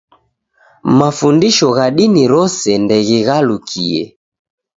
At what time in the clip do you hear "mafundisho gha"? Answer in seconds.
0.99-1.87